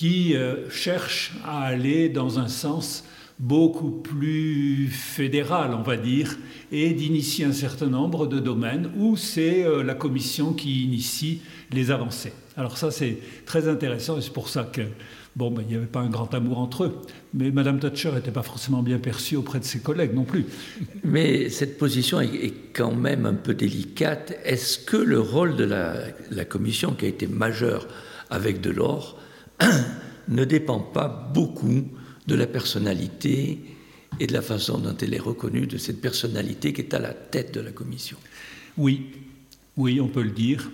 [0.00, 3.04] qui euh, cherche à aller dans un sens
[3.38, 6.38] beaucoup plus fédéral, on va dire,
[6.72, 11.90] et d'initier un certain nombre de domaines où c'est euh, la Commission qui initie les
[11.90, 12.32] avancées.
[12.56, 14.80] Alors ça, c'est très intéressant et c'est pour ça que
[15.36, 16.98] bon, ben, il n'y avait pas un grand amour entre eux.
[17.34, 20.46] Mais Mme Thatcher n'était pas forcément bien perçue auprès de ses collègues non plus.
[21.04, 24.32] Mais cette position est, quand même un peu délicate.
[24.46, 25.96] Est-ce que le rôle de la,
[26.30, 27.86] la Commission, qui a été majeur
[28.30, 29.20] avec Delors,
[30.28, 31.84] ne dépend pas beaucoup
[32.26, 33.58] de la personnalité
[34.18, 37.14] et de la façon dont elle est reconnue de cette personnalité qui est à la
[37.14, 38.16] tête de la commission.
[38.76, 39.06] Oui,
[39.76, 40.70] oui, on peut le dire.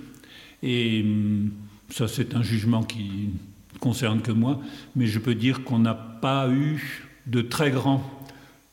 [0.62, 1.50] Et hum,
[1.90, 3.30] ça, c'est un jugement qui
[3.74, 4.60] ne concerne que moi,
[4.94, 8.02] mais je peux dire qu'on n'a pas eu de très grands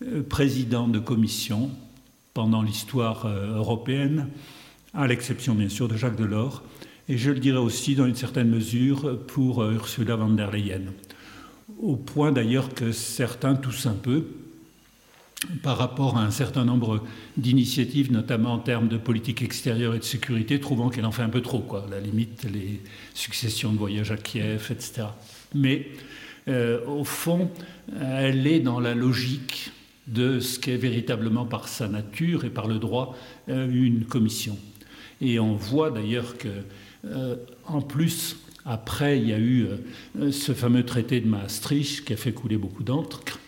[0.03, 1.71] euh, présidents de commission
[2.33, 4.29] pendant l'histoire euh, européenne,
[4.93, 6.63] à l'exception bien sûr de Jacques Delors,
[7.09, 10.81] et je le dirais aussi dans une certaine mesure pour euh, Ursula von der Leyen
[11.81, 14.25] au point d'ailleurs que certains toussent un peu
[15.61, 17.03] par rapport à un certain nombre
[17.35, 21.29] d'initiatives, notamment en termes de politique extérieure et de sécurité, trouvant qu'elle en fait un
[21.29, 21.83] peu trop, quoi.
[21.85, 22.81] À la limite, les
[23.13, 25.07] successions de voyages à Kiev, etc.
[25.53, 25.89] Mais
[26.47, 27.49] au fond,
[27.99, 29.71] elle est dans la logique
[30.07, 34.57] de ce qu'est véritablement par sa nature et par le droit une commission.
[35.19, 36.49] Et on voit d'ailleurs que,
[37.65, 39.67] en plus, après, il y a eu
[40.31, 43.39] ce fameux traité de Maastricht qui a fait couler beaucoup d'encre.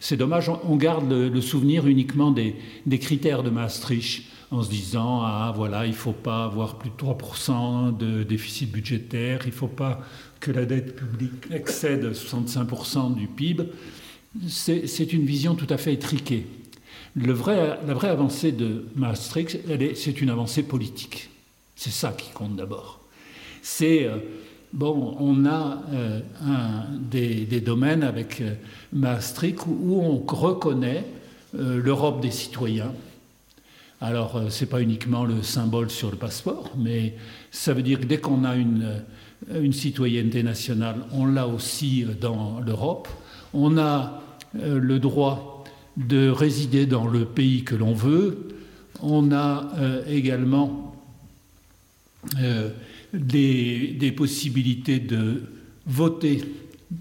[0.00, 2.54] C'est dommage, on garde le, souvenir uniquement des,
[2.98, 7.96] critères de Maastricht en se disant ah voilà il faut pas avoir plus de 3%
[7.96, 10.02] de déficit budgétaire, il faut pas
[10.38, 13.64] que la dette publique excède 65% du PIB.
[14.48, 16.46] C'est une vision tout à fait étriquée.
[17.16, 19.58] La vraie avancée de Maastricht,
[19.94, 21.30] c'est une avancée politique.
[21.76, 23.00] C'est ça qui compte d'abord.
[23.60, 24.16] C'est euh,
[24.72, 28.54] bon, on a euh, un, des, domaines avec euh,
[28.92, 31.04] Maastricht où on reconnaît
[31.52, 32.92] l'Europe des citoyens.
[34.00, 37.14] Alors, ce n'est pas uniquement le symbole sur le passeport, mais
[37.50, 43.08] ça veut dire que dès qu'on a une citoyenneté nationale, on l'a aussi dans l'Europe.
[43.54, 44.20] On a
[44.52, 45.64] le droit
[45.96, 48.48] de résider dans le pays que l'on veut.
[49.02, 49.70] On a
[50.06, 50.95] également
[53.12, 55.42] des, possibilités de
[55.86, 56.42] voter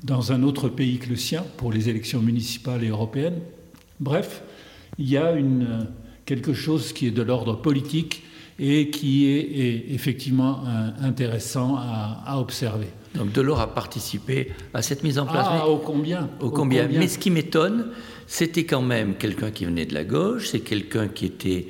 [0.03, 3.39] dans un autre pays que le sien pour les élections municipales et européennes.
[3.99, 4.41] Bref,
[4.97, 5.87] il y a une,
[6.25, 8.23] quelque chose qui est de l'ordre politique
[8.57, 10.63] et qui est, effectivement
[11.01, 12.87] intéressant à, observer.
[13.13, 15.47] Donc Delors a participé à cette mise en place.
[15.49, 16.29] Ah, au combien?
[16.39, 16.87] Au, combien?
[16.87, 17.87] Mais ce qui m'étonne,
[18.27, 21.67] c'était quand même quelqu'un qui venait de la gauche, c'est quelqu'un qui était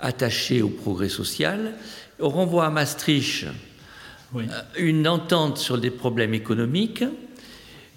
[0.00, 1.74] attaché au progrès social.
[2.18, 3.46] On renvoie à Maastricht
[4.34, 4.40] euh,
[4.78, 7.04] une entente sur des problèmes économiques,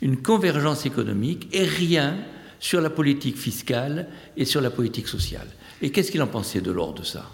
[0.01, 2.17] une convergence économique et rien
[2.59, 5.47] sur la politique fiscale et sur la politique sociale.
[5.81, 7.31] Et qu'est-ce qu'il en pensait de l'ordre de ça?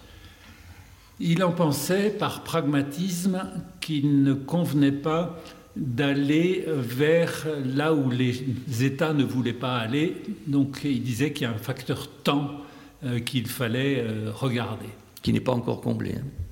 [1.20, 3.44] Il en pensait par pragmatisme
[3.82, 5.42] qu'il ne convenait pas
[5.76, 8.44] d'aller vers là où les
[8.82, 10.22] États ne voulaient pas aller.
[10.46, 12.62] Donc il disait qu'il y a un facteur temps
[13.04, 14.88] euh, qu'il fallait euh, regarder.
[15.22, 16.16] Qui n'est pas encore comblé.
[16.16, 16.45] Hein.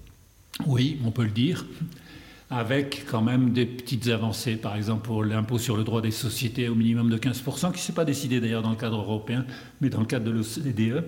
[0.66, 1.66] Oui, on peut le dire
[2.50, 6.70] avec quand même des petites avancées, par exemple pour l'impôt sur le droit des sociétés
[6.70, 9.46] au minimum de 15%, qui ne s'est pas décidé d'ailleurs dans le cadre européen,
[9.82, 11.06] mais dans le cadre de l'OCDE.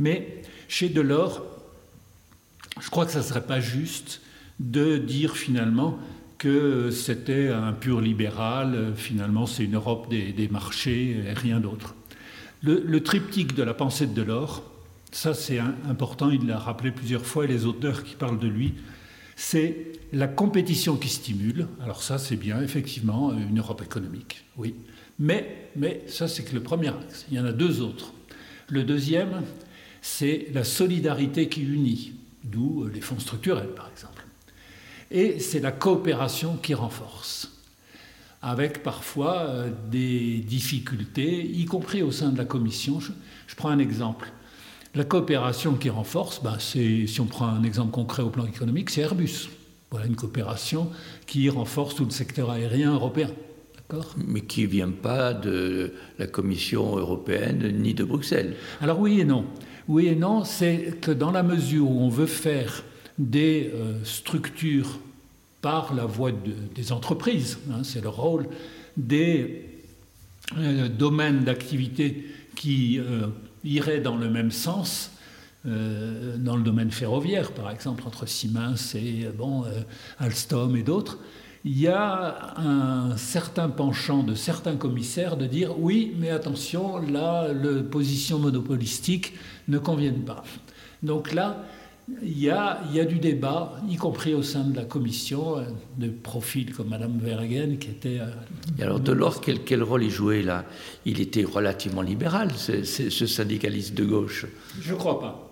[0.00, 1.44] Mais chez Delors,
[2.80, 4.20] je crois que ça ne serait pas juste
[4.58, 5.96] de dire finalement
[6.38, 11.94] que c'était un pur libéral, finalement c'est une Europe des, marchés et rien d'autre.
[12.62, 14.64] Le, le, triptyque de la pensée de Delors,
[15.14, 18.74] ça c'est important, il l'a rappelé plusieurs fois et les auteurs qui parlent de lui
[19.36, 21.66] c'est la compétition qui stimule.
[21.82, 24.74] Alors ça, c'est bien, effectivement, une Europe économique, oui.
[25.18, 27.26] Mais, mais ça, c'est que le premier axe.
[27.30, 28.12] Il y en a deux autres.
[28.68, 29.42] Le deuxième,
[30.02, 34.24] c'est la solidarité qui unit, d'où les fonds structurels, par exemple.
[35.10, 37.52] Et c'est la coopération qui renforce,
[38.42, 43.00] avec parfois euh, des difficultés, y compris au sein de la Commission.
[43.00, 44.32] je prends un exemple.
[44.94, 49.00] La coopération qui renforce, ben, si on prend un exemple concret au plan économique, c'est
[49.00, 49.48] Airbus.
[49.90, 50.88] Voilà une coopération
[51.26, 53.30] qui renforce tout le secteur aérien européen.
[54.16, 58.54] Mais qui ne vient pas de la Commission européenne ni de Bruxelles.
[58.80, 59.44] Alors oui et non.
[59.88, 62.84] Oui et non, c'est que dans la mesure où on veut faire
[63.18, 64.98] des euh, structures
[65.60, 66.30] par la voie
[66.74, 68.46] des entreprises, hein, c'est le rôle
[68.96, 69.64] des
[70.58, 73.26] euh, domaines d'activité qui euh,
[73.64, 75.10] irait dans le même sens
[75.66, 79.80] euh, dans le domaine ferroviaire, par exemple, entre Siemens et bon, euh,
[80.18, 81.18] Alstom et d'autres,
[81.64, 87.48] il y a un certain penchant de certains commissaires de dire oui, mais attention, là,
[87.54, 89.32] les positions monopolistiques
[89.68, 90.44] ne conviennent pas.
[91.02, 91.64] Donc là,
[92.22, 95.58] il y, a, il y, a, du débat, y compris au sein de la commission,
[95.58, 95.62] euh,
[95.96, 98.20] de profils comme Mme Vergen, qui était...
[98.20, 98.26] Euh,
[98.78, 100.66] Et alors Delors, quel, quel rôle il jouait là?
[101.06, 104.46] Il était relativement libéral, ce, ce syndicaliste de gauche
[104.82, 105.50] Je ne crois pas.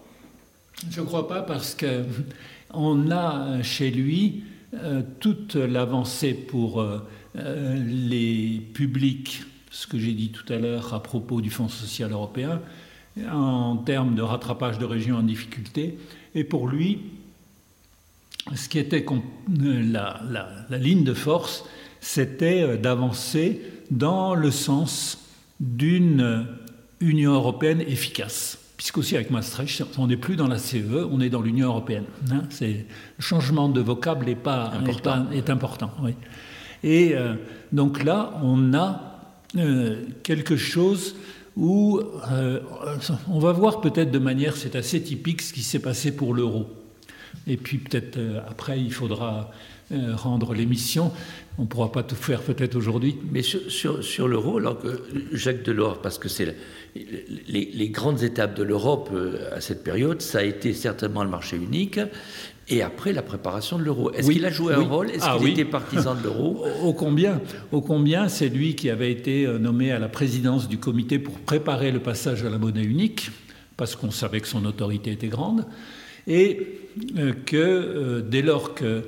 [0.90, 6.84] Je ne crois pas parce qu'on a chez lui euh, toute l'avancée pour
[7.34, 12.60] les publics, ce que j'ai dit tout à l'heure à propos du Fonds social européen,
[13.30, 15.98] en termes de rattrapage de régions en difficulté,
[16.34, 17.00] et pour lui,
[18.54, 19.04] ce qui était
[19.48, 20.20] la,
[20.70, 21.64] ligne de force,
[22.00, 25.18] c'était euh, d'avancer dans le sens
[25.60, 26.46] d'une
[27.00, 28.58] Union européenne efficace.
[28.76, 32.06] Puisqu'aussi avec Maastricht, on n'est plus dans la CE, on est dans l'Union européenne.
[32.32, 32.42] Hein.
[32.60, 32.84] le
[33.20, 35.30] changement de vocable est, pas, important.
[35.30, 35.92] Est, important
[36.82, 37.34] Et euh,
[37.70, 39.20] donc là, on a
[39.56, 41.14] euh, quelque chose
[41.56, 42.60] où euh,
[43.28, 46.66] on va voir peut-être de manière, c'est assez typique ce qui s'est passé pour l'euro.
[47.46, 49.50] Et puis peut-être euh, après, il faudra
[50.14, 51.12] rendre l'émission.
[51.58, 53.16] On ne pourra pas tout faire peut-être aujourd'hui.
[53.30, 56.56] Mais sur, sur, l'euro, alors que Jacques Delors, parce que c'est
[56.94, 59.10] les, les, grandes étapes de l'Europe
[59.54, 61.98] à cette période, ça a été certainement le marché unique,
[62.68, 64.12] et après la préparation de l'euro.
[64.12, 65.10] Est-ce qu'il a joué un rôle?
[65.10, 66.64] Est-ce ah qu'il était partisan de l'euro?
[66.82, 67.40] Au combien?
[67.72, 71.38] Au combien C'est lui qui avait été euh, nommé à la présidence du comité pour
[71.38, 73.30] préparer le passage à la monnaie unique,
[73.76, 75.66] parce qu'on savait que son autorité était grande,
[76.26, 76.78] et
[77.18, 79.02] euh, que euh, dès lors que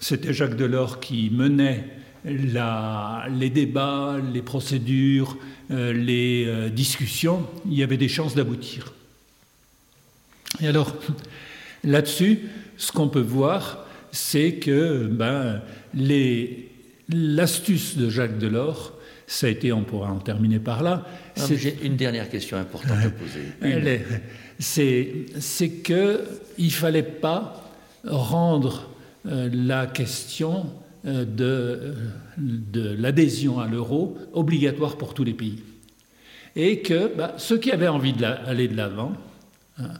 [0.00, 1.84] c'était Jacques Delors qui menait
[2.24, 5.36] la, les débats, les procédures,
[5.70, 8.92] les discussions, il y avait des chances d'aboutir.
[10.60, 10.94] Et alors,
[11.84, 12.40] là-dessus,
[12.76, 15.62] ce qu'on peut voir, c'est que ben,
[17.08, 18.94] l'astuce de Jacques Delors,
[19.26, 21.06] ça a été, on pourra en terminer par là.
[21.36, 23.44] J'ai une dernière question importante à poser.
[24.58, 27.64] C'est qu'il ne fallait pas
[28.04, 28.89] rendre euh,
[29.24, 30.66] la question
[31.06, 31.94] euh, de,
[32.36, 35.62] de l'adhésion à l'euro obligatoire pour tous les pays.
[36.56, 39.14] Et que ben, ceux qui avaient envie d'aller de l'avant,
[39.78, 39.92] hein,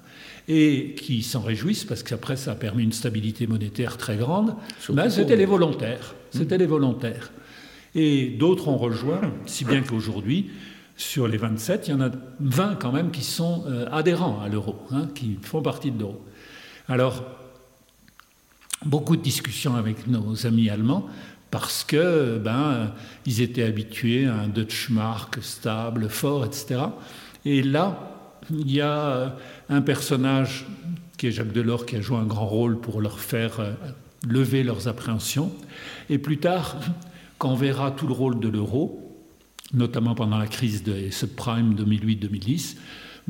[0.47, 4.55] et qui s'en réjouissent parce qu'après ça a permis une stabilité monétaire très grande,
[4.91, 6.15] ben, c'était les volontaires.
[6.33, 7.33] C'était les volontaires.
[7.95, 10.51] Et d'autres ont rejoint, si bien qu'aujourd'hui,
[10.99, 12.11] sur les 27, il y en a
[12.41, 16.23] 20 quand même qui sont euh, adhérents à l'euro, hein, qui font partie de l'euro.
[16.89, 17.25] Alors,
[18.85, 21.07] beaucoup de discussions avec nos amis allemands
[21.51, 22.93] parce que ben
[23.27, 26.81] ils étaient habitués à un Deutschmark stable, fort, etc.
[27.45, 28.11] Et là,
[28.51, 29.37] il y a
[29.69, 30.67] un personnage
[31.17, 33.73] qui est Jacques Delors qui a joué un grand rôle pour leur faire euh,
[34.27, 35.53] lever leurs appréhensions.
[36.09, 36.77] Et plus tard,
[37.39, 39.19] quand on verra tout le rôle de l'euro,
[39.75, 42.77] notamment pendant la crise de subprime 2008-2010,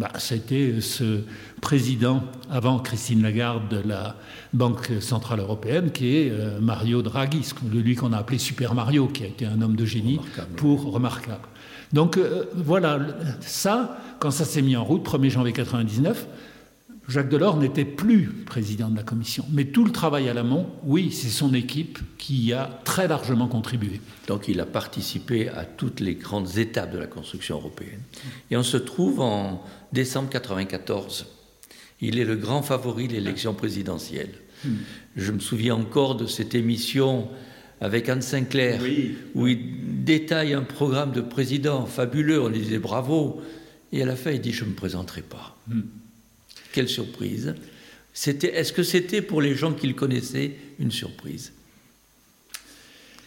[0.01, 1.21] bah, c'était ce
[1.61, 4.17] président, avant Christine Lagarde de la
[4.55, 9.25] Banque Centrale Européenne, qui est euh, Mario Draghi, lui qu'on a appelé Super Mario, qui
[9.25, 10.19] a été un homme de génie
[10.57, 11.47] pour remarquable.
[11.93, 12.99] Donc euh, voilà,
[13.43, 16.27] ça, quand ça s'est mis en route, 1er janvier 1999,
[17.11, 19.45] Jacques Delors n'était plus président de la Commission.
[19.51, 23.49] Mais tout le travail à l'amont, oui, c'est son équipe qui y a très largement
[23.49, 24.01] contribué.
[24.29, 28.01] Donc il a participé à toutes les grandes étapes de la construction européenne.
[28.51, 31.27] Et on se trouve en décembre 1994.
[32.01, 34.33] Il est le grand favori de l'élection présidentielle.
[34.65, 34.77] Hmm.
[35.17, 37.29] Je me souviens encore de cette émission
[37.81, 38.81] avec Anne Sinclair,
[39.35, 42.41] où il détaille un programme de président fabuleux.
[42.43, 43.43] On disait bravo.
[43.93, 45.57] Et à la fin, il dit Je ne me présenterai pas.
[45.67, 45.83] Hmm.
[46.73, 47.55] Quelle surprise.
[48.27, 51.53] Est-ce que c'était pour les gens qu'il connaissait une surprise?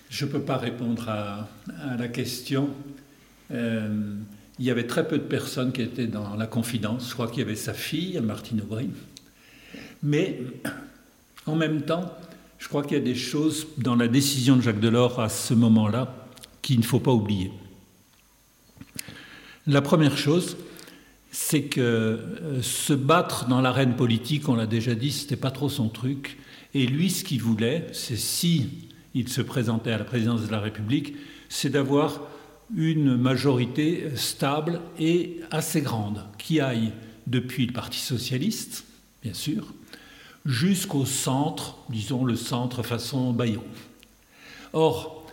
[0.10, 1.50] Je ne peux pas répondre à,
[1.98, 2.70] la question.
[3.52, 4.16] Euh,
[4.60, 7.10] il y avait très peu de personnes qui étaient dans la confidence.
[7.10, 8.90] Je crois qu'il y avait sa fille, Martine Aubry.
[10.04, 10.42] Mais
[11.46, 12.12] en même temps,
[12.60, 15.54] je crois qu'il y a des choses dans la décision de Jacques Delors à ce
[15.54, 16.28] moment-là
[16.62, 17.52] qu'il ne faut pas oublier.
[19.66, 20.58] La première chose,
[21.32, 25.52] c'est que euh, se battre dans l'arène politique, on l'a déjà dit, ce n'était pas
[25.52, 26.38] trop son truc.
[26.74, 30.60] Et lui, ce qu'il voulait, c'est si il se présentait à la présidence de la
[30.60, 31.16] République,
[31.50, 32.22] c'est d'avoir
[32.76, 36.92] une majorité stable et assez grande, qui aille
[37.28, 38.86] depuis le Parti socialiste,
[39.22, 39.74] bien sûr,
[40.46, 43.64] jusqu'au centre, disons le centre façon Bayrou.
[44.74, 45.24] Or,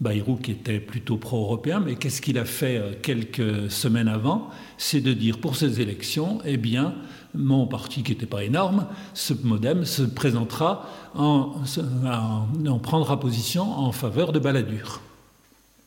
[0.00, 4.50] Bayrou, qui était plutôt pro-européen, mais qu'est-ce qu'il a fait euh, quelques semaines avant?
[4.76, 6.94] C'est de dire pour ces élections, eh bien,
[7.34, 11.54] mon parti, qui n'était pas énorme, ce Modem, se présentera, en,
[12.06, 15.00] en, prendra position en faveur de Balladur.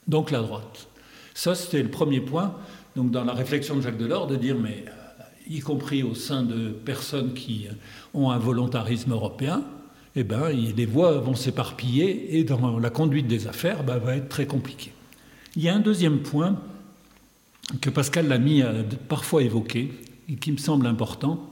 [0.08, 0.88] Donc la droite.
[1.34, 2.56] Ça, c'était le premier point.
[2.96, 4.86] Donc dans la réflexion de Jacques Delors, de dire, mais
[5.48, 7.68] y compris au sein de personnes qui
[8.14, 9.64] ont un volontarisme européen,
[10.16, 14.30] eh ben, les voix vont s'éparpiller et dans la conduite des affaires ben, va être
[14.30, 14.92] très compliqué.
[15.56, 16.60] Il y a un deuxième point
[17.80, 18.74] que Pascal Lamy a
[19.08, 19.92] parfois évoqué
[20.28, 21.50] et qui me semble important,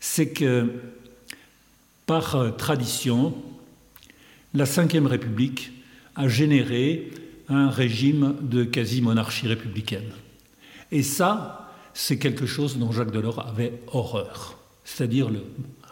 [0.00, 0.72] c'est que
[2.06, 3.34] par tradition,
[4.54, 5.72] la Ve République
[6.16, 7.10] a généré
[7.48, 10.10] un régime de quasi-monarchie républicaine.
[10.90, 14.58] Et ça, c'est quelque chose dont Jacques Delors avait horreur.
[14.84, 15.42] C'est-à-dire, le,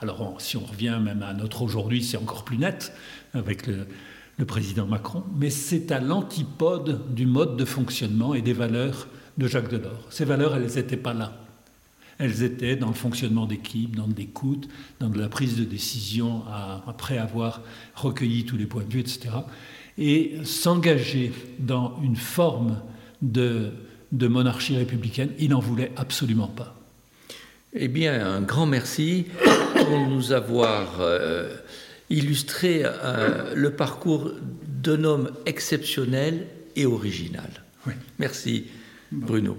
[0.00, 2.92] alors si on revient même à notre aujourd'hui, c'est encore plus net
[3.34, 3.86] avec le,
[4.46, 9.70] président Macron, mais c'est à l'antipode du mode de fonctionnement et des valeurs de Jacques
[9.70, 10.06] Delors.
[10.10, 11.38] Ces valeurs, elles n'étaient pas là.
[12.18, 14.68] Elles étaient dans le fonctionnement d'équipe, dans l'écoute,
[15.00, 16.42] dans la prise de décision
[16.86, 17.62] après avoir
[17.94, 19.30] recueilli tous les points de vue, etc.
[19.98, 22.80] Et s'engager dans une forme
[23.22, 23.72] de
[24.12, 25.30] de monarchie républicaine.
[25.38, 26.74] Il n'en voulait absolument pas.
[27.72, 29.26] Eh bien, un grand merci
[29.74, 31.54] pour nous avoir euh,
[32.08, 34.32] illustrer euh, le parcours
[34.66, 37.50] d'un homme exceptionnel et original.
[38.18, 38.66] Merci
[39.12, 39.56] Bruno.